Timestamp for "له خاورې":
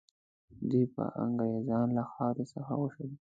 1.97-2.45